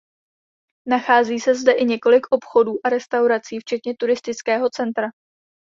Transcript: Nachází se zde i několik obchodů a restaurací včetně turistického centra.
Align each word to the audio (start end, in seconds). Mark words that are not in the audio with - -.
Nachází 0.87 1.39
se 1.39 1.55
zde 1.55 1.71
i 1.71 1.85
několik 1.85 2.27
obchodů 2.31 2.73
a 2.83 2.89
restaurací 2.89 3.59
včetně 3.59 3.95
turistického 3.99 4.69
centra. 4.69 5.07